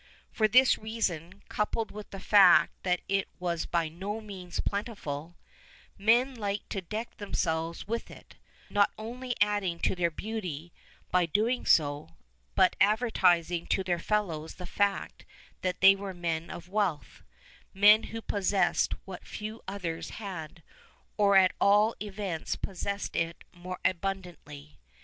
[0.31, 5.35] For this reason, coupled with the fact that it was by no means plentiful,
[5.95, 8.33] men liked to deck themselves with it,
[8.71, 10.73] not only adding to their "beauty"
[11.11, 11.67] by so doing,
[12.55, 15.23] but advertising to their fellows the fact
[15.61, 17.21] that they were men of wealth,
[17.71, 20.63] men who possessed what few others had,
[21.15, 24.79] or at all events possessed it more abundantly.